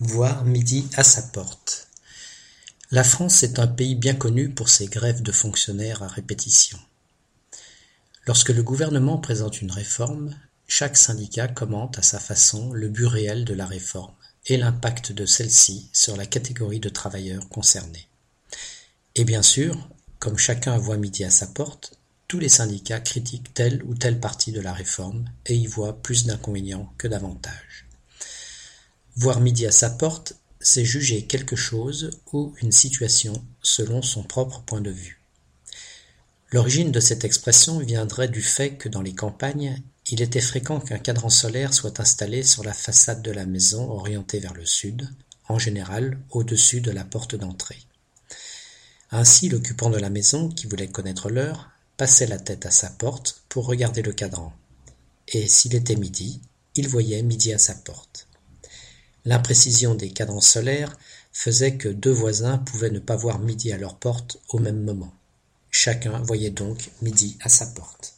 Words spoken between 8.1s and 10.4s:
Lorsque le gouvernement présente une réforme,